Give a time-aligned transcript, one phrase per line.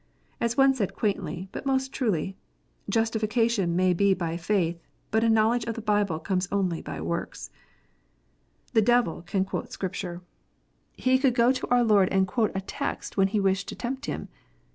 [0.39, 2.35] As one said quaintly, but most truly,"
[2.99, 4.79] Justification may be by faith,
[5.11, 7.51] but a knowledge of the Bible comes only by works."
[8.73, 10.23] The devil can quote Scripture.
[10.95, 11.03] 60 KNOTS UNTIED.
[11.13, 14.07] He could go to our Lord and quote a text when he wished to tempt
[14.07, 14.27] Him.